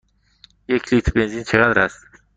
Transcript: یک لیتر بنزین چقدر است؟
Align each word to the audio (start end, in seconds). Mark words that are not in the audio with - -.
یک 0.67 0.93
لیتر 0.93 1.11
بنزین 1.13 1.43
چقدر 1.43 1.79
است؟ 1.79 2.05